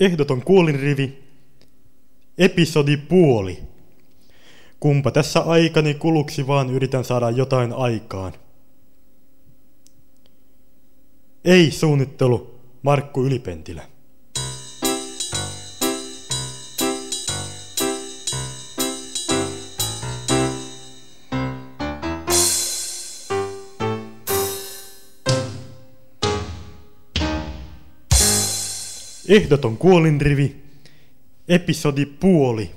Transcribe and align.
Ehdoton 0.00 0.42
kuolinrivi. 0.42 1.22
Episodi 2.38 2.96
puoli. 2.96 3.58
Kumpa 4.80 5.10
tässä 5.10 5.40
aikani 5.40 5.94
kuluksi 5.94 6.46
vaan 6.46 6.70
yritän 6.70 7.04
saada 7.04 7.30
jotain 7.30 7.72
aikaan. 7.72 8.32
Ei 11.44 11.70
suunnittelu, 11.70 12.60
Markku 12.82 13.24
Ylipentilä. 13.24 13.82
Ehdoton 29.30 29.76
kuolinrivi, 29.76 30.56
episodi 31.48 32.06
puoli. 32.06 32.70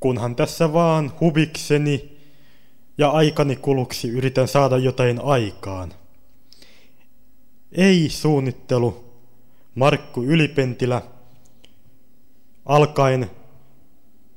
Kunhan 0.00 0.36
tässä 0.36 0.72
vaan 0.72 1.12
huvikseni 1.20 2.18
ja 2.98 3.10
aikani 3.10 3.56
kuluksi 3.56 4.08
yritän 4.08 4.48
saada 4.48 4.78
jotain 4.78 5.20
aikaan. 5.24 5.92
Ei 7.72 8.08
suunnittelu, 8.08 9.14
Markku 9.74 10.22
Ylipentilä, 10.22 11.02
alkaen 12.66 13.30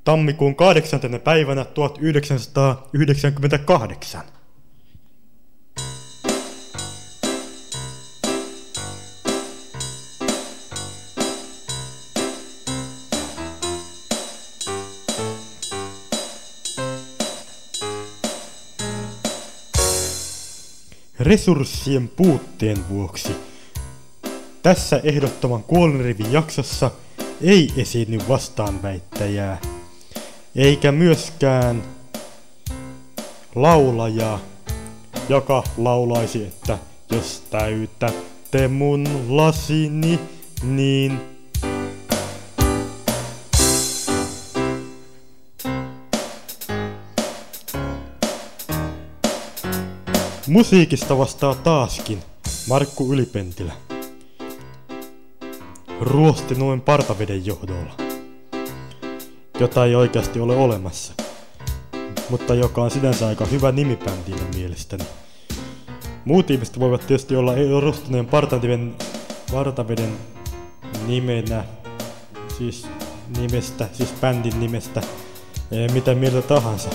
tammikuun 0.03 0.55
8. 0.55 0.99
päivänä 1.23 1.65
1998. 1.65 4.36
resurssien 21.27 22.07
puutteen 22.07 22.89
vuoksi. 22.89 23.35
Tässä 24.63 25.01
ehdottoman 25.03 25.63
kuolinrivin 25.63 26.31
jaksossa 26.31 26.91
ei 27.41 27.73
esiinny 27.77 28.17
vastaanväittäjää, 28.29 29.61
eikä 30.55 30.91
myöskään 30.91 31.83
laulajaa, 33.55 34.39
joka 35.29 35.63
laulaisi, 35.77 36.43
että 36.43 36.77
jos 37.11 37.43
täytätte 37.49 38.67
mun 38.67 39.07
lasini, 39.29 40.19
niin 40.63 41.36
Musiikista 50.47 51.17
vastaa 51.17 51.55
taaskin 51.55 52.19
Markku 52.69 53.13
Ylipentilä. 53.13 53.73
Ruosti 56.01 56.55
noin 56.55 56.81
partaveden 56.81 57.45
johdolla, 57.45 57.95
jota 59.59 59.85
ei 59.85 59.95
oikeasti 59.95 60.39
ole 60.39 60.55
olemassa, 60.55 61.13
mutta 62.29 62.53
joka 62.53 62.81
on 62.81 62.91
sinänsä 62.91 63.27
aika 63.27 63.45
hyvä 63.45 63.71
nimi 63.71 63.95
bändille 63.95 64.41
mielestäni. 64.55 65.03
Muut 66.25 66.51
ihmiset 66.51 66.79
voivat 66.79 67.07
tietysti 67.07 67.35
olla 67.35 67.53
ruostuneen 67.81 68.25
partaveden, 68.25 68.95
partaveden 69.51 70.17
nimenä, 71.07 71.63
siis 72.57 72.87
nimestä, 73.37 73.87
siis 73.93 74.13
bändin 74.21 74.59
nimestä, 74.59 75.01
mitä 75.93 76.15
mieltä 76.15 76.41
tahansa. 76.41 76.89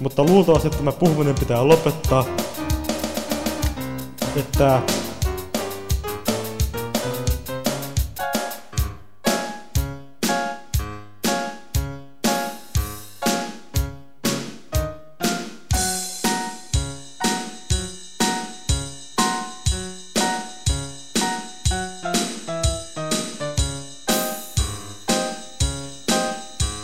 Mutta 0.00 0.24
luultavasti 0.24 0.70
tämä 0.70 0.92
puhuminen 0.92 1.34
pitää 1.34 1.68
lopettaa 1.68 2.24
että 4.36 4.82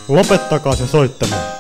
Lopettakaa 0.09 0.77
se 0.77 0.87
soittaminen. 0.87 1.58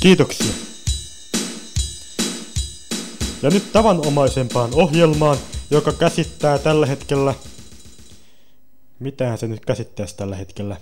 Kiitoksia. 0.00 0.52
Ja 3.42 3.50
nyt 3.50 3.72
tavanomaisempaan 3.72 4.70
ohjelmaan, 4.74 5.36
joka 5.70 5.92
käsittää 5.92 6.58
tällä 6.58 6.86
hetkellä... 6.86 7.34
Mitähän 8.98 9.38
se 9.38 9.48
nyt 9.48 9.64
käsittäisi 9.64 10.16
tällä 10.16 10.36
hetkellä? 10.36 10.76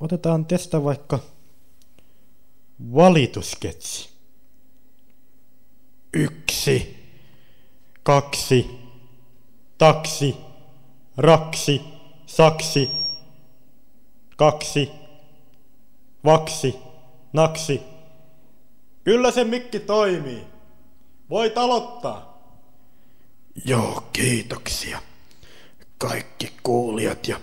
Otetaan 0.00 0.46
testa 0.46 0.84
vaikka 0.84 1.18
valitusketsi. 2.94 4.08
Yksi, 6.14 6.96
kaksi, 8.02 8.66
taksi, 9.78 10.36
raksi, 11.16 11.80
saksi, 12.26 12.90
kaksi, 14.36 14.90
vaksi, 16.24 16.74
naksi. 17.32 17.82
Kyllä 19.04 19.30
se 19.30 19.44
mikki 19.44 19.80
toimii. 19.80 20.44
Voi 21.30 21.50
talottaa. 21.50 22.38
Joo, 23.64 24.08
kiitoksia. 24.12 25.02
Kaikki 25.98 26.52
kuulijat 26.62 27.28
ja 27.28 27.40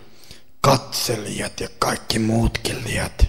katselijat 0.62 1.59
ja 1.59 1.69
kaikki 1.80 2.19
muutkin 2.19 2.84
liat. 2.84 3.28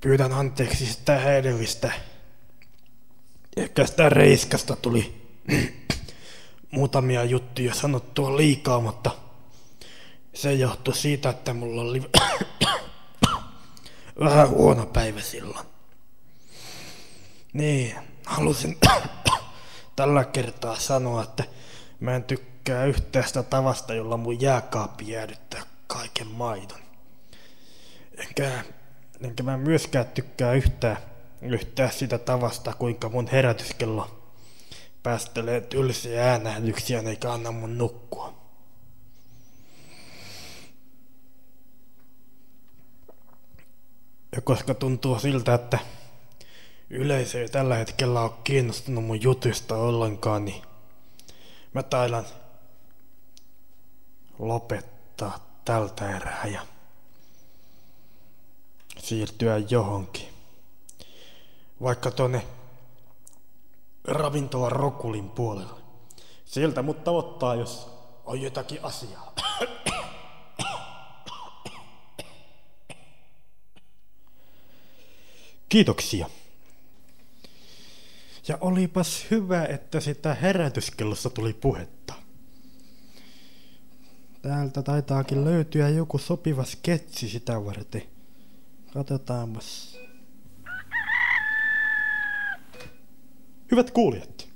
Pyydän 0.00 0.32
anteeksi 0.32 0.86
sitä 0.86 1.36
edellistä. 1.36 1.92
Ehkä 3.56 3.86
sitä 3.86 4.08
reiskasta 4.08 4.76
tuli 4.76 5.14
muutamia 6.70 7.24
juttuja 7.24 7.74
sanottua 7.74 8.36
liikaa, 8.36 8.80
mutta 8.80 9.10
se 10.36 10.52
johtui 10.52 10.94
siitä, 10.94 11.30
että 11.30 11.54
mulla 11.54 11.82
oli 11.82 12.02
vähän 14.24 14.48
huono 14.48 14.86
päivä 14.86 15.20
silloin. 15.20 15.66
Niin, 17.52 17.94
halusin 18.26 18.78
tällä 19.96 20.24
kertaa 20.24 20.76
sanoa, 20.76 21.22
että 21.22 21.44
mä 22.00 22.16
en 22.16 22.24
tykkää 22.24 22.84
yhtään 22.84 23.28
sitä 23.28 23.42
tavasta, 23.42 23.94
jolla 23.94 24.16
mun 24.16 24.40
jääkaappi 24.40 25.10
jäädyttää 25.10 25.62
kaiken 25.86 26.26
maidon. 26.28 26.80
Enkä, 28.16 28.64
enkä 29.20 29.42
mä 29.42 29.56
myöskään 29.56 30.06
tykkää 30.06 30.52
yhtään, 30.52 30.96
yhtään 31.42 31.92
sitä 31.92 32.18
tavasta, 32.18 32.74
kuinka 32.74 33.08
mun 33.08 33.28
herätyskello 33.32 34.32
päästelee 35.02 35.60
tylsiä 35.60 36.30
äänähdyksiä 36.30 37.00
eikä 37.00 37.32
anna 37.32 37.50
mun 37.52 37.78
nukkua. 37.78 38.45
Ja 44.36 44.42
koska 44.42 44.74
tuntuu 44.74 45.18
siltä, 45.18 45.54
että 45.54 45.78
yleisö 46.90 47.42
ei 47.42 47.48
tällä 47.48 47.74
hetkellä 47.74 48.20
ole 48.22 48.30
kiinnostunut 48.44 49.04
mun 49.04 49.22
jutusta 49.22 49.76
ollenkaan, 49.76 50.44
niin 50.44 50.62
mä 51.72 51.82
taidan 51.82 52.26
lopettaa 54.38 55.60
tältä 55.64 56.16
erää 56.16 56.46
ja 56.46 56.60
siirtyä 58.98 59.58
johonkin. 59.58 60.28
Vaikka 61.82 62.10
tonne 62.10 62.46
ravintola 64.04 64.68
Rokulin 64.68 65.30
puolelle. 65.30 65.80
Sieltä 66.44 66.82
mutta 66.82 67.10
ottaa, 67.10 67.54
jos 67.54 67.88
on 68.24 68.42
jotakin 68.42 68.84
asiaa. 68.84 69.34
Kiitoksia. 75.68 76.30
Ja 78.48 78.58
olipas 78.60 79.26
hyvä, 79.30 79.64
että 79.64 80.00
sitä 80.00 80.34
herätyskellossa 80.34 81.30
tuli 81.30 81.52
puhetta. 81.52 82.14
Täältä 84.42 84.82
taitaakin 84.82 85.44
löytyä 85.44 85.88
joku 85.88 86.18
sopiva 86.18 86.64
sketsi 86.64 87.28
sitä 87.28 87.64
varten. 87.64 88.02
Katsotaanpas. 88.92 89.98
Hyvät 93.70 93.90
kuulijat, 93.90 94.48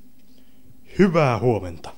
hyvää 0.98 1.38
huomenta. 1.38 1.94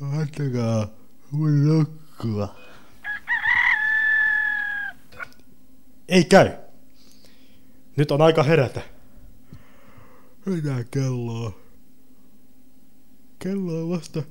Antakaa 0.00 0.88
mun 1.30 1.68
nukkua. 1.68 2.54
Ei 6.08 6.24
käy. 6.24 6.50
Nyt 7.96 8.10
on 8.10 8.22
aika 8.22 8.42
herätä. 8.42 8.82
Mitä 10.46 10.84
kelloa? 10.90 11.52
Kello 13.38 13.82
on 13.82 13.90
vasta 13.90 14.22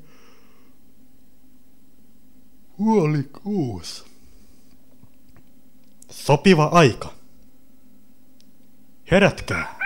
puoli 2.77 3.23
kuusi. 3.23 4.03
Sopiva 6.09 6.65
aika. 6.65 7.13
Herätkää. 9.11 9.79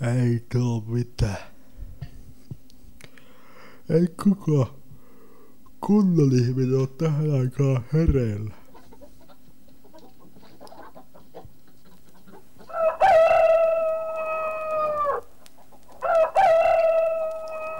Ei 0.00 0.46
tuu 0.52 0.80
mitään. 0.80 1.36
Ei 3.90 4.06
kukaan 4.22 4.77
kunnon 5.80 6.32
ihminen 6.32 6.78
ole 6.78 6.86
tähän 6.86 7.40
aikaan 7.40 7.84
hereillä. 7.92 8.54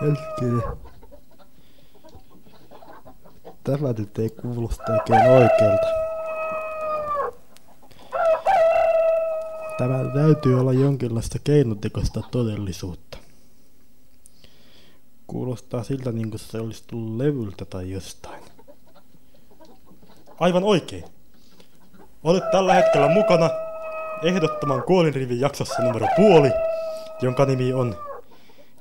Hetkinen. 0.02 0.62
Tämä 3.64 3.92
nyt 3.98 4.18
ei 4.18 4.30
kuulosta 4.30 4.92
oikein 4.92 5.30
oikealta. 5.30 5.86
Tämä 9.78 10.04
täytyy 10.14 10.60
olla 10.60 10.72
jonkinlaista 10.72 11.38
keinotekoista 11.44 12.22
todellisuutta. 12.30 13.07
Kuulostaa 15.28 15.82
siltä 15.82 16.12
niin 16.12 16.30
kuin 16.30 16.40
se 16.40 16.60
olisi 16.60 16.84
tullut 16.86 17.16
levyltä 17.16 17.64
tai 17.64 17.90
jostain. 17.90 18.42
Aivan 20.40 20.64
oikein. 20.64 21.04
Olet 22.25 22.50
tällä 22.50 22.75
hetkellä 22.75 23.08
mukana 23.08 23.50
ehdottoman 24.22 24.82
kuolinrivin 24.82 25.40
jaksossa 25.40 25.82
numero 25.82 26.06
puoli, 26.16 26.50
jonka 27.22 27.44
nimi 27.44 27.72
on 27.72 27.96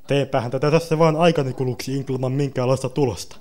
Teepähän 0.07 0.51
tätä 0.51 0.71
tässä 0.71 0.99
vaan 0.99 1.15
aikani 1.15 1.53
kuluksi 1.53 2.05
ilman 2.09 2.31
minkäänlaista 2.31 2.89
tulosta. 2.89 3.37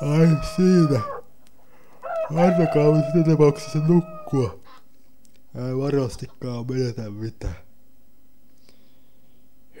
Ai 0.00 0.28
siinä. 0.56 1.00
Antakaa 2.36 2.92
me 2.92 3.02
sitä 3.12 3.30
tapauksessa 3.30 3.78
nukkua. 3.78 4.60
Ei 5.54 5.76
varostikaan 5.76 6.66
menetä 6.68 7.10
mitään. 7.10 7.56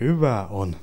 Hyvä 0.00 0.46
on. 0.50 0.76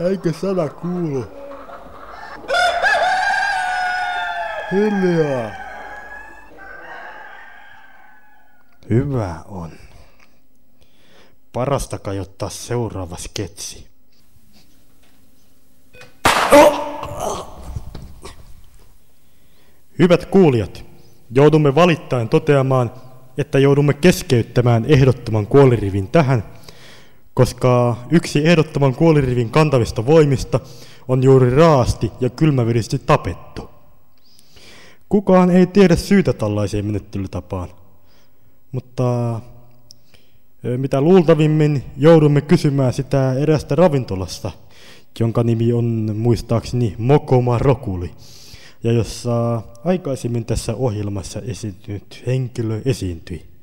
Eikö 0.00 0.32
sana 0.32 0.68
kuulu? 0.68 1.24
Hiljaa. 4.72 5.50
Hyvä 8.90 9.34
on. 9.48 9.70
Parasta 11.52 11.98
kai 11.98 12.18
ottaa 12.18 12.50
seuraava 12.50 13.16
sketsi. 13.16 13.86
Hyvät 19.98 20.24
kuulijat, 20.24 20.84
joudumme 21.30 21.74
valittain 21.74 22.28
toteamaan, 22.28 22.92
että 23.38 23.58
joudumme 23.58 23.94
keskeyttämään 23.94 24.84
ehdottoman 24.88 25.46
kuolirivin 25.46 26.08
tähän, 26.08 26.44
koska 27.34 27.96
yksi 28.10 28.46
ehdottoman 28.46 28.94
kuolirivin 28.94 29.50
kantavista 29.50 30.06
voimista 30.06 30.60
on 31.08 31.22
juuri 31.22 31.50
raasti 31.50 32.12
ja 32.20 32.30
kylmäverisesti 32.30 32.98
tapettu. 32.98 33.70
Kukaan 35.08 35.50
ei 35.50 35.66
tiedä 35.66 35.96
syytä 35.96 36.32
tällaiseen 36.32 36.86
menettelytapaan, 36.86 37.68
mutta 38.72 39.40
mitä 40.76 41.00
luultavimmin 41.00 41.84
joudumme 41.96 42.40
kysymään 42.40 42.92
sitä 42.92 43.34
erästä 43.34 43.74
ravintolasta, 43.74 44.50
jonka 45.20 45.42
nimi 45.42 45.72
on 45.72 46.10
muistaakseni 46.14 46.94
Mokoma 46.98 47.58
Rokuli, 47.58 48.10
ja 48.84 48.92
jossa 48.92 49.62
aikaisemmin 49.84 50.44
tässä 50.44 50.74
ohjelmassa 50.74 51.40
esiintynyt 51.40 52.22
henkilö 52.26 52.80
esiintyi. 52.84 53.53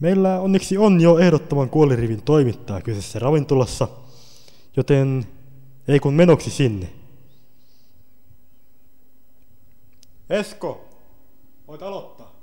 Meillä 0.00 0.40
onneksi 0.40 0.78
on 0.78 1.00
jo 1.00 1.18
ehdottoman 1.18 1.70
kuolirivin 1.70 2.22
toimittaja 2.22 2.80
kyseessä 2.80 3.18
ravintolassa, 3.18 3.88
joten 4.76 5.24
ei 5.88 6.00
kun 6.00 6.14
menoksi 6.14 6.50
sinne. 6.50 6.88
Esko, 10.30 10.88
voit 11.68 11.82
aloittaa. 11.82 12.36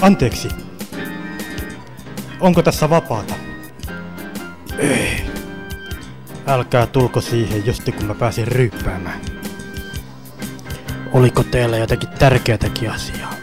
Anteeksi. 0.00 0.48
Onko 2.40 2.62
tässä 2.62 2.90
vapaata? 2.90 3.51
Älkää 6.46 6.86
tulko 6.86 7.20
siihen, 7.20 7.66
josti 7.66 7.92
kun 7.92 8.04
mä 8.04 8.14
pääsin 8.14 8.48
ryyppäämään. 8.48 9.20
Oliko 11.12 11.42
teillä 11.42 11.76
jotakin 11.76 12.08
tärkeätäkin 12.08 12.90
asiaa? 12.90 13.34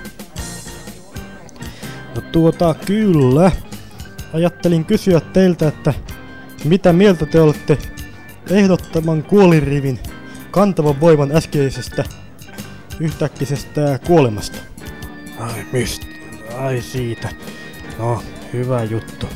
No 2.16 2.22
tuota, 2.32 2.76
kyllä. 2.86 3.52
Ajattelin 4.34 4.86
kysyä 4.86 5.20
teiltä, 5.20 5.68
että 5.68 5.94
mitä 6.64 6.94
mieltä 6.94 7.26
te 7.26 7.42
olette 7.42 7.78
ehdottoman 8.50 9.24
kuolirivin 9.24 10.00
kantavan 10.52 11.00
voiman 11.00 11.36
äskeisestä 11.36 12.04
yhtäkkisestä 13.00 14.00
kuolemasta? 14.08 14.58
Ai 15.40 15.66
mistä? 15.72 16.06
Ai 16.58 16.82
siitä. 16.82 17.30
No, 18.00 18.24
hyvä 18.54 18.84
juttu. 18.84 19.28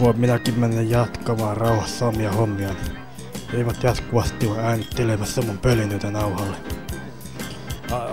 Voin 0.00 0.20
minäkin 0.20 0.60
mennä 0.60 0.82
jatkamaan 0.82 1.56
rauhassa 1.56 2.06
omia 2.06 2.32
hommia. 2.32 2.74
Eivät 3.54 3.82
jatkuvasti 3.82 4.46
ole 4.46 4.58
äänittelemässä 4.58 5.42
mun 5.42 5.58
pölinyitä 5.58 6.10
nauhalle. 6.10 6.56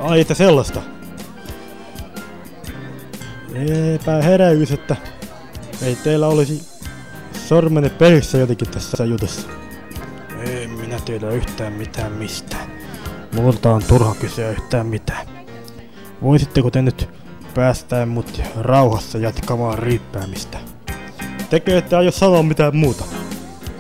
Ai, 0.02 0.22
että 0.22 0.34
sellaista. 0.34 0.82
Epäheräys, 3.96 4.72
että 4.72 4.96
ei 5.82 5.96
teillä 5.96 6.28
olisi 6.28 6.68
sormenne 7.48 7.90
pelissä 7.90 8.38
jotenkin 8.38 8.70
tässä 8.70 9.06
jutussa. 9.06 9.48
Ei 10.40 10.68
minä 10.68 11.00
tiedä 11.00 11.30
yhtään 11.30 11.74
mitään 11.74 12.12
mistään. 12.12 12.72
Multa 13.36 13.74
on 13.74 13.84
turha 13.88 14.16
kysyä 14.16 14.50
yhtään 14.50 14.88
mitään. 14.88 15.28
Voisitteko 16.22 16.72
te 16.72 16.82
nyt 16.82 17.10
päästää 17.56 18.06
mut 18.06 18.42
rauhassa 18.56 19.18
jatkamaan 19.18 19.80
riippäämistä? 19.80 20.73
Tekö 21.54 21.78
ette 21.78 21.96
aio 21.96 22.12
sanoa 22.12 22.44
mitään 22.44 22.76
muuta? 22.76 23.06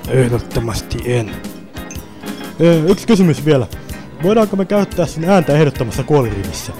Ehdottomasti 0.07 0.97
en. 1.05 1.31
Ö, 2.61 2.83
yksi 2.87 3.07
kysymys 3.07 3.45
vielä. 3.45 3.67
Voidaanko 4.23 4.55
me 4.55 4.65
käyttää 4.65 5.05
sen 5.05 5.29
ääntä 5.29 5.53
ehdottomassa 5.53 6.03
kuolirivissä? 6.03 6.73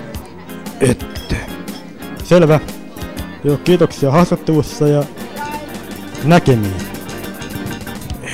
Ette. 0.79 1.37
Selvä. 2.23 2.59
Joo, 3.43 3.57
kiitoksia 3.57 4.11
haastattelussa 4.11 4.87
ja 4.87 5.03
näkemiin. 6.23 6.75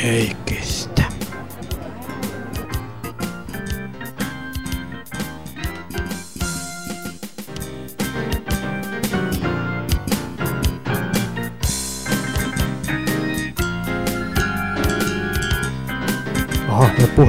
Ei 0.04 0.36
Markku 17.19 17.27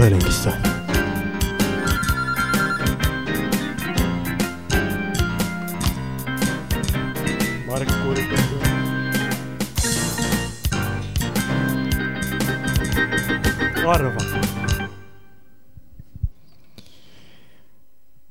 Arva. 13.86 14.20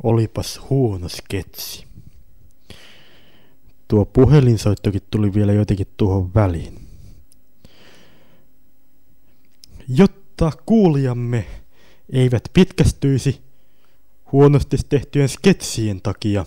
Olipas 0.03 0.61
huono 0.69 1.09
sketsi. 1.09 1.85
Tuo 3.87 4.05
puhelinsoittokin 4.05 5.01
tuli 5.11 5.33
vielä 5.33 5.53
jotenkin 5.53 5.87
tuohon 5.97 6.33
väliin. 6.33 6.87
Jotta 9.87 10.18
kuulijamme 10.65 11.45
eivät 12.13 12.43
pitkästyisi 12.53 13.41
huonosti 14.31 14.77
tehtyjen 14.89 15.29
sketsien 15.29 16.01
takia, 16.01 16.45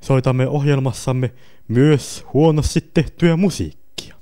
soitamme 0.00 0.48
ohjelmassamme 0.48 1.32
myös 1.68 2.26
huonosti 2.32 2.80
tehtyä 2.94 3.36
musiikkia. 3.36 4.14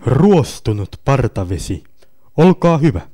Ruostunut 0.00 1.00
partavesi, 1.04 1.84
olkaa 2.36 2.78
hyvä. 2.78 3.08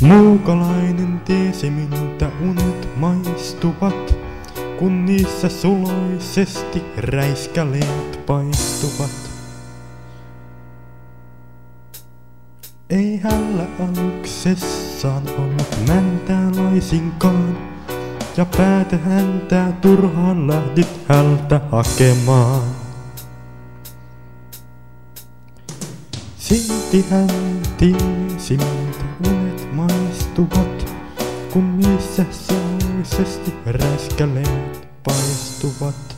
Muukalainen 0.00 1.20
tiesi 1.20 1.70
minulta 1.70 2.30
unet 2.40 2.96
maistuvat, 2.96 4.14
kun 4.78 5.06
niissä 5.06 5.48
suloisesti 5.48 6.82
räiskäleet 6.96 8.07
paistuvat. 8.28 9.10
Ei 12.90 13.16
hällä 13.16 13.66
aluksessaan 13.80 15.22
ollut 15.38 15.76
mäntää 15.88 16.50
laisinkaan, 16.56 17.58
ja 18.36 18.44
päätä 18.44 18.96
häntää 18.96 19.72
turhaan 19.72 20.48
lähdit 20.48 20.88
hältä 21.08 21.60
hakemaan. 21.70 22.62
Silti 26.38 27.06
hän 27.10 27.62
tiesi 27.78 28.56
miltä 28.56 29.30
unet 29.30 29.72
maistuvat, 29.72 30.94
kun 31.52 31.78
niissä 31.78 32.24
suloisesti 32.30 33.54
räiskäleet 33.66 34.88
paistuvat. 35.04 36.17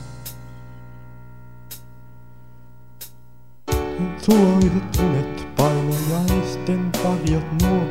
Suloiset 4.30 5.00
unet 5.00 5.48
painajaisten 5.56 6.92
varjot 7.04 7.62
nuo, 7.62 7.82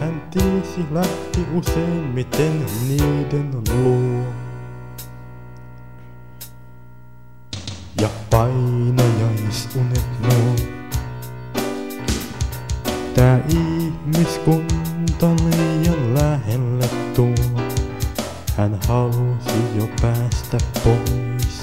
hän 0.00 0.22
tiesi 0.30 0.84
lähti 0.90 1.46
useimmiten 1.54 2.66
niiden 2.88 3.50
luo. 3.72 4.24
Ja 8.00 8.08
painajaisunet 8.30 10.06
nuo. 10.20 10.56
Tää 13.14 13.40
ihmiskunta 13.48 15.26
liian 15.26 16.14
lähelle 16.14 16.88
tuo. 17.14 17.62
Hän 18.56 18.78
halusi 18.88 19.78
jo 19.78 19.88
päästä 20.02 20.58
pois. 20.84 21.62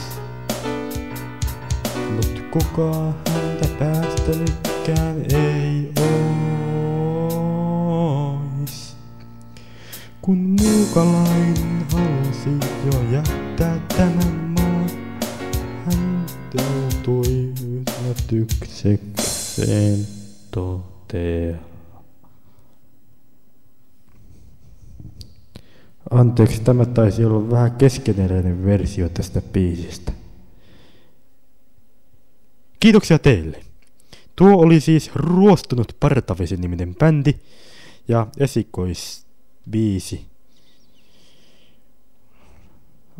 Mut 2.16 2.44
kuka 2.52 3.14
häntä 3.80 3.90
päästänytkään 4.02 5.26
ei 5.34 5.92
ois. 8.62 8.96
Kun 10.22 10.38
muukalainen 10.38 11.86
halusi 11.92 12.50
jo 12.86 12.92
jättää 13.12 13.80
tämän 13.98 14.56
maan, 14.60 14.90
hän 15.86 16.26
joutui 16.54 17.54
yllätyksekseen 17.68 20.08
totea. 20.52 21.58
Anteeksi, 26.10 26.62
tämä 26.62 26.86
taisi 26.86 27.26
olla 27.26 27.52
vähän 27.52 27.72
keskeneräinen 27.72 28.66
versio 28.66 29.10
tästä 29.10 29.42
biisistä. 29.42 30.12
Kiitoksia 32.80 33.20
teille. 33.20 33.69
Tuo 34.40 34.58
oli 34.58 34.80
siis 34.80 35.12
Ruostunut 35.16 35.98
Partavesi-niminen 36.00 36.96
bändi 36.96 37.34
ja 38.08 38.28
esikoisbiisi. 38.38 40.26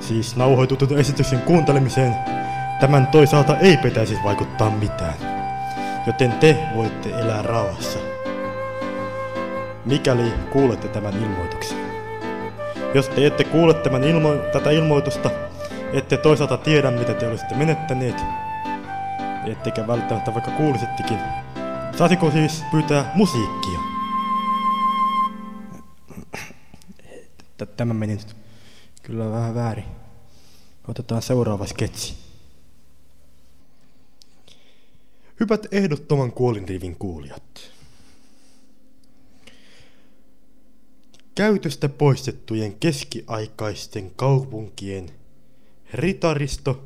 siis 0.00 0.36
nauhoitetun 0.36 0.98
esityksen 0.98 1.38
kuuntelemiseen, 1.38 2.14
Tämän 2.80 3.06
toisaalta 3.06 3.56
ei 3.56 3.76
pitäisi 3.76 4.18
vaikuttaa 4.24 4.70
mitään, 4.70 5.14
joten 6.06 6.32
te 6.32 6.68
voitte 6.74 7.08
elää 7.08 7.42
rauhassa, 7.42 7.98
mikäli 9.84 10.32
kuulette 10.52 10.88
tämän 10.88 11.14
ilmoituksen. 11.22 11.78
Jos 12.94 13.08
te 13.08 13.26
ette 13.26 13.44
kuule 13.44 13.74
tämän 13.74 14.02
ilmo- 14.02 14.52
tätä 14.52 14.70
ilmoitusta, 14.70 15.30
ette 15.92 16.16
toisaalta 16.16 16.56
tiedä, 16.56 16.90
mitä 16.90 17.14
te 17.14 17.28
olisitte 17.28 17.54
menettäneet, 17.54 18.16
ettekä 19.46 19.86
välttämättä 19.86 20.34
vaikka 20.34 20.50
kuulisittekin. 20.50 21.18
Saisiko 21.96 22.30
siis 22.30 22.64
pyytää 22.70 23.12
musiikkia? 23.14 23.78
Tämä 27.76 27.94
meni 27.94 28.12
nyt 28.12 28.36
kyllä 29.02 29.30
vähän 29.30 29.54
väärin. 29.54 29.84
Otetaan 30.88 31.22
seuraava 31.22 31.66
sketsi. 31.66 32.27
Hyvät 35.40 35.66
ehdottoman 35.72 36.32
kuolinrivin 36.32 36.96
kuulijat. 36.96 37.70
Käytöstä 41.34 41.88
poistettujen 41.88 42.74
keskiaikaisten 42.74 44.10
kaupunkien 44.16 45.10
ritaristo 45.92 46.84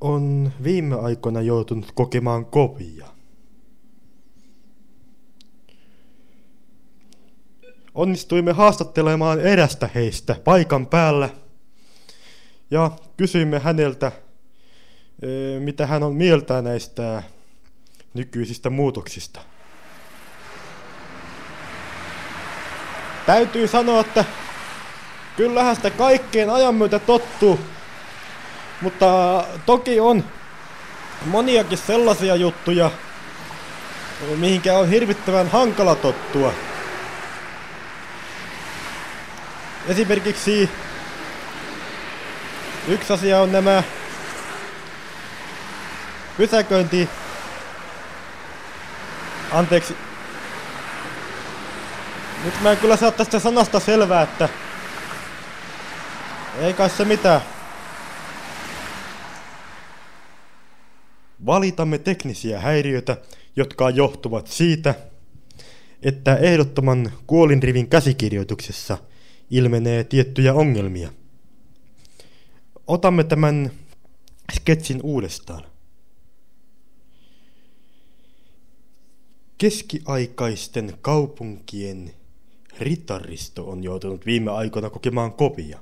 on 0.00 0.52
viime 0.62 0.94
aikoina 0.96 1.40
joutunut 1.40 1.92
kokemaan 1.94 2.44
kovia. 2.44 3.06
Onnistuimme 7.94 8.52
haastattelemaan 8.52 9.40
erästä 9.40 9.90
heistä 9.94 10.40
paikan 10.44 10.86
päällä 10.86 11.30
ja 12.70 12.90
kysyimme 13.16 13.58
häneltä, 13.58 14.12
mitä 15.58 15.86
hän 15.86 16.02
on 16.02 16.14
mieltä 16.14 16.62
näistä 16.62 17.22
nykyisistä 18.14 18.70
muutoksista. 18.70 19.40
Täytyy 23.26 23.68
sanoa, 23.68 24.00
että 24.00 24.24
kyllähän 25.36 25.76
sitä 25.76 25.90
kaikkeen 25.90 26.50
ajan 26.50 26.74
myötä 26.74 26.98
tottuu, 26.98 27.60
mutta 28.80 29.44
toki 29.66 30.00
on 30.00 30.24
moniakin 31.26 31.78
sellaisia 31.78 32.36
juttuja, 32.36 32.90
mihinkä 34.36 34.78
on 34.78 34.88
hirvittävän 34.88 35.48
hankala 35.48 35.94
tottua. 35.94 36.52
Esimerkiksi 39.88 40.70
yksi 42.88 43.12
asia 43.12 43.40
on 43.40 43.52
nämä 43.52 43.82
pysäköinti... 46.38 47.08
Anteeksi. 49.52 49.96
Nyt 52.44 52.54
mä 52.62 52.70
en 52.70 52.76
kyllä 52.76 52.96
saa 52.96 53.10
tästä 53.10 53.38
sanasta 53.38 53.80
selvää, 53.80 54.22
että... 54.22 54.48
Ei 56.58 56.72
kai 56.72 56.90
se 56.90 57.04
mitään. 57.04 57.40
Valitamme 61.46 61.98
teknisiä 61.98 62.60
häiriöitä, 62.60 63.16
jotka 63.56 63.90
johtuvat 63.90 64.46
siitä, 64.46 64.94
että 66.02 66.36
ehdottoman 66.36 67.12
kuolinrivin 67.26 67.88
käsikirjoituksessa 67.88 68.98
ilmenee 69.50 70.04
tiettyjä 70.04 70.54
ongelmia. 70.54 71.10
Otamme 72.86 73.24
tämän 73.24 73.70
sketsin 74.52 75.00
uudestaan. 75.02 75.77
Keskiaikaisten 79.58 80.98
kaupunkien 81.02 82.14
ritaristo 82.80 83.70
on 83.70 83.84
joutunut 83.84 84.26
viime 84.26 84.50
aikoina 84.50 84.90
kokemaan 84.90 85.32
kovia. 85.32 85.78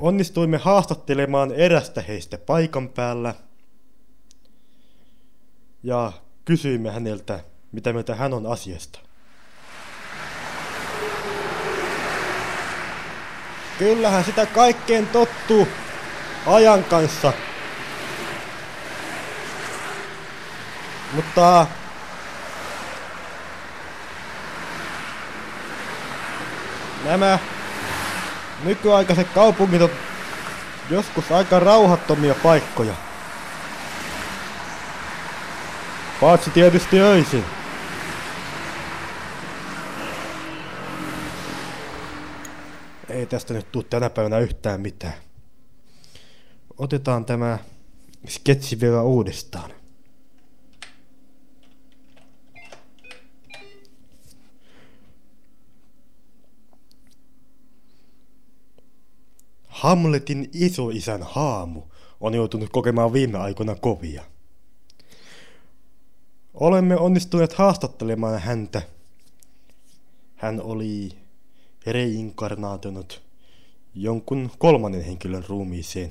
Onnistuimme 0.00 0.56
haastattelemaan 0.56 1.52
erästä 1.52 2.02
heistä 2.02 2.38
paikan 2.38 2.88
päällä 2.88 3.34
ja 5.82 6.12
kysyimme 6.44 6.90
häneltä, 6.90 7.44
mitä 7.72 7.92
mieltä 7.92 8.14
hän 8.14 8.34
on 8.34 8.46
asiasta. 8.46 8.98
Kyllähän 13.78 14.24
sitä 14.24 14.46
kaikkeen 14.46 15.06
tottuu 15.06 15.66
ajan 16.46 16.84
kanssa. 16.84 17.32
Mutta 21.12 21.66
nämä 27.04 27.38
nykyaikaiset 28.64 29.28
kaupungit 29.34 29.82
on 29.82 29.90
joskus 30.90 31.32
aika 31.32 31.60
rauhattomia 31.60 32.34
paikkoja. 32.34 32.94
Paitsi 36.20 36.50
tietysti 36.50 37.00
öisin. 37.00 37.44
Ei 43.08 43.26
tästä 43.26 43.54
nyt 43.54 43.72
tuu 43.72 43.82
tänä 43.82 44.10
päivänä 44.10 44.38
yhtään 44.38 44.80
mitään. 44.80 45.14
Otetaan 46.78 47.24
tämä 47.24 47.58
sketsi 48.28 48.80
vielä 48.80 49.02
uudestaan. 49.02 49.71
Hamletin 59.82 60.50
isoisän 60.52 61.22
haamu 61.22 61.82
on 62.20 62.34
joutunut 62.34 62.70
kokemaan 62.70 63.12
viime 63.12 63.38
aikoina 63.38 63.74
kovia. 63.74 64.24
Olemme 66.54 66.96
onnistuneet 66.96 67.52
haastattelemaan 67.52 68.40
häntä. 68.40 68.82
Hän 70.36 70.60
oli 70.60 71.08
reinkarnaatunut 71.86 73.22
jonkun 73.94 74.50
kolmannen 74.58 75.04
henkilön 75.04 75.44
ruumiiseen 75.48 76.10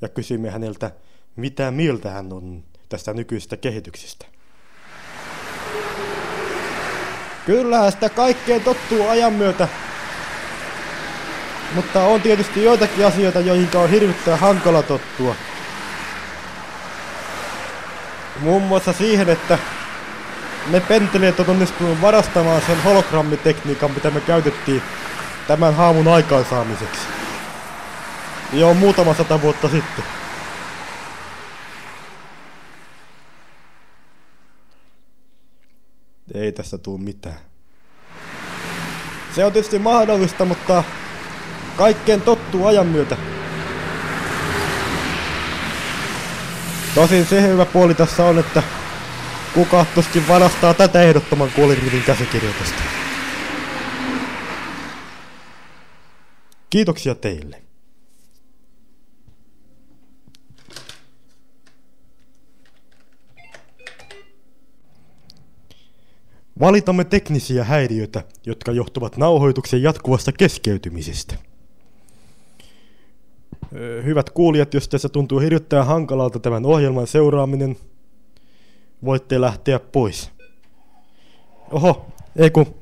ja 0.00 0.08
kysyimme 0.08 0.50
häneltä, 0.50 0.90
mitä 1.36 1.70
mieltä 1.70 2.10
hän 2.10 2.32
on 2.32 2.64
tästä 2.88 3.14
nykyisestä 3.14 3.56
kehityksestä. 3.56 4.26
Kyllä, 7.46 7.90
sitä 7.90 8.08
kaikkeen 8.08 8.62
tottuu 8.62 9.02
ajan 9.02 9.32
myötä, 9.32 9.68
mutta 11.74 12.04
on 12.04 12.22
tietysti 12.22 12.64
joitakin 12.64 13.06
asioita, 13.06 13.40
joihin 13.40 13.68
on 13.74 13.90
hirvittävän 13.90 14.38
hankala 14.38 14.82
tottua. 14.82 15.34
Muun 18.40 18.62
muassa 18.62 18.92
siihen, 18.92 19.28
että 19.28 19.58
ne 20.70 20.80
penteleet 20.80 21.40
on 21.40 21.50
onnistunut 21.50 22.00
varastamaan 22.00 22.62
sen 22.62 22.82
hologrammitekniikan, 22.82 23.90
mitä 23.90 24.10
me 24.10 24.20
käytettiin 24.20 24.82
tämän 25.46 25.74
haamun 25.74 26.08
aikaansaamiseksi. 26.08 27.00
Joo, 28.52 28.74
muutama 28.74 29.14
sata 29.14 29.42
vuotta 29.42 29.68
sitten. 29.68 30.04
Ei 36.34 36.52
tässä 36.52 36.78
tuu 36.78 36.98
mitään. 36.98 37.38
Se 39.34 39.44
on 39.44 39.52
tietysti 39.52 39.78
mahdollista, 39.78 40.44
mutta 40.44 40.84
Kaikkeen 41.76 42.20
tottuu 42.20 42.66
ajan 42.66 42.86
myötä. 42.86 43.16
Tosin 46.94 47.26
se 47.26 47.42
hyvä 47.42 47.64
puoli 47.64 47.94
tässä 47.94 48.24
on, 48.24 48.38
että 48.38 48.62
kuka 49.54 49.86
tuskin 49.94 50.28
varastaa 50.28 50.74
tätä 50.74 51.02
ehdottoman 51.02 51.50
kuolinrivin 51.50 52.02
käsikirjoitusta. 52.02 52.82
Kiitoksia 56.70 57.14
teille. 57.14 57.62
Valitamme 66.60 67.04
teknisiä 67.04 67.64
häiriöitä, 67.64 68.22
jotka 68.46 68.72
johtuvat 68.72 69.16
nauhoituksen 69.16 69.82
jatkuvasta 69.82 70.32
keskeytymisestä. 70.32 71.53
Hyvät 74.04 74.30
kuulijat, 74.30 74.74
jos 74.74 74.88
tässä 74.88 75.08
tuntuu 75.08 75.38
hirvittävän 75.38 75.86
hankalalta 75.86 76.38
tämän 76.38 76.66
ohjelman 76.66 77.06
seuraaminen, 77.06 77.76
voitte 79.04 79.40
lähteä 79.40 79.78
pois. 79.78 80.30
Oho, 81.70 82.06
ei 82.36 82.50
kun... 82.50 82.74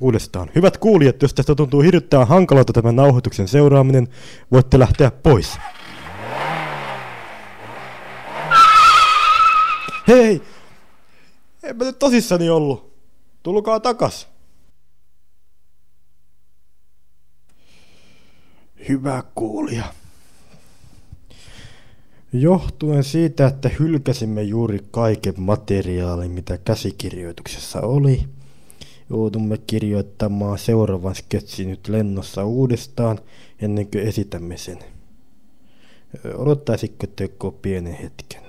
Uudestaan. 0.00 0.50
Hyvät 0.54 0.78
kuulijat, 0.78 1.22
jos 1.22 1.34
tästä 1.34 1.54
tuntuu 1.54 1.80
hirvittävän 1.80 2.28
hankalalta 2.28 2.72
tämän 2.72 2.96
nauhoituksen 2.96 3.48
seuraaminen, 3.48 4.08
voitte 4.52 4.78
lähteä 4.78 5.10
pois. 5.10 5.58
Hei! 10.08 10.42
En 11.62 11.76
mä 11.76 11.84
nyt 11.84 11.98
tosissani 11.98 12.50
ollut. 12.50 12.92
Tulkaa 13.42 13.80
takas. 13.80 14.31
Hyvä 18.88 19.22
kuulija. 19.34 19.84
Johtuen 22.32 23.04
siitä, 23.04 23.46
että 23.46 23.70
hylkäsimme 23.78 24.42
juuri 24.42 24.78
kaiken 24.90 25.34
materiaalin, 25.36 26.30
mitä 26.30 26.58
käsikirjoituksessa 26.58 27.80
oli, 27.80 28.24
joudumme 29.10 29.58
kirjoittamaan 29.58 30.58
seuraavan 30.58 31.14
sketsin 31.14 31.70
nyt 31.70 31.88
lennossa 31.88 32.44
uudestaan 32.44 33.18
ennen 33.60 33.86
kuin 33.90 34.04
esitämme 34.04 34.56
sen. 34.56 34.78
Odottaisitko 36.34 37.06
teko 37.06 37.50
pienen 37.50 37.94
hetken? 37.94 38.41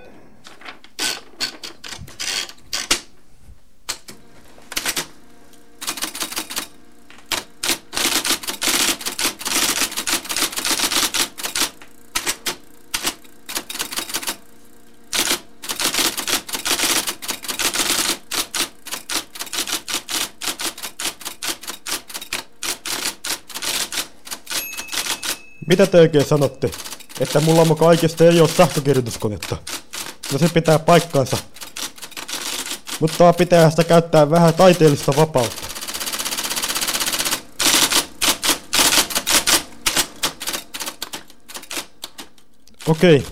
Mitä 25.68 25.86
te 25.86 26.00
oikein 26.00 26.26
sanotte? 26.26 26.72
Että 27.20 27.40
mulla 27.40 27.66
muka 27.66 27.86
oikeasti 27.86 28.24
ei 28.24 28.42
ole 28.42 28.50
sähkökirjoituskonetta. 28.50 29.58
No 30.32 30.40
se 30.40 30.50
pitää 30.50 30.80
paikkansa. 30.80 31.38
Mutta 33.00 33.34
pitää 33.34 33.70
sitä 33.70 33.84
käyttää 33.84 34.30
vähän 34.30 34.54
taiteellista 34.54 35.14
vapautta. 35.18 35.64
Okei. 42.88 43.26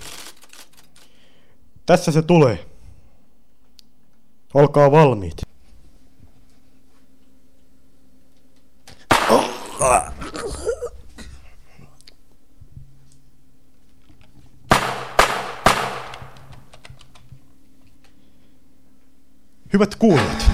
Tässä 1.85 2.11
se 2.11 2.21
tulee. 2.21 2.65
Olkaa 4.53 4.91
valmiit. 4.91 5.50
Hyvät 19.73 19.95
kuulijat. 19.95 20.51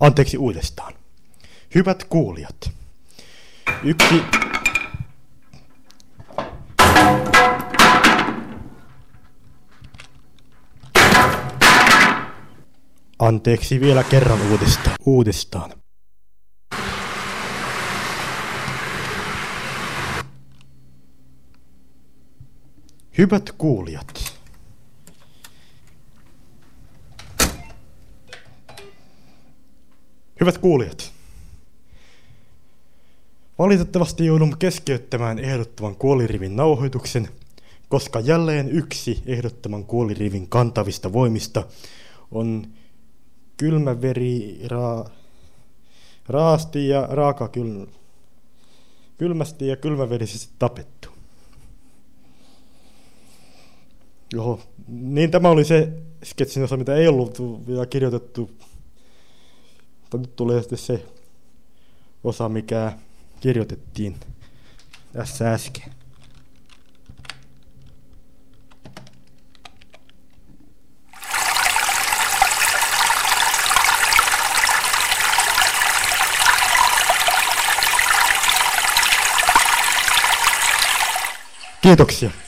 Anteeksi 0.00 0.38
uudestaan. 0.38 0.92
Hyvät 1.74 2.04
kuulijat. 2.04 2.70
Yksi... 3.82 4.22
Anteeksi 13.18 13.80
vielä 13.80 14.04
kerran 14.04 14.38
uudestaan. 14.50 14.96
Uudestaan. 15.06 15.85
Hyvät 23.18 23.52
kuulijat. 23.58 24.38
Hyvät 30.40 30.58
kuulijat. 30.58 31.12
Valitettavasti 33.58 34.26
joudun 34.26 34.58
keskeyttämään 34.58 35.38
ehdottoman 35.38 35.96
kuolirivin 35.96 36.56
nauhoituksen, 36.56 37.28
koska 37.88 38.20
jälleen 38.20 38.70
yksi 38.70 39.22
ehdottoman 39.26 39.84
kuolirivin 39.84 40.48
kantavista 40.48 41.12
voimista 41.12 41.64
on 42.30 42.66
kylmäveri 43.56 44.60
ra, 44.66 45.04
raasti 46.28 46.88
ja 46.88 47.08
raaka 47.10 47.48
kyl, 47.48 47.86
kylmästi 49.18 49.68
ja 49.68 49.76
kylmäverisesti 49.76 50.54
tapettu. 50.58 50.95
Joo, 54.32 54.60
niin 54.88 55.30
tämä 55.30 55.48
oli 55.48 55.64
se 55.64 55.92
sketsin 56.24 56.64
osa, 56.64 56.76
mitä 56.76 56.94
ei 56.94 57.08
ollut 57.08 57.66
vielä 57.66 57.86
kirjoitettu. 57.86 58.50
Mutta 60.00 60.18
nyt 60.18 60.36
tulee 60.36 60.60
sitten 60.60 60.78
se 60.78 61.04
osa, 62.24 62.48
mikä 62.48 62.92
kirjoitettiin 63.40 64.16
tässä 65.12 65.52
äsken. 65.52 65.92
Kiitoksia. 81.82 82.45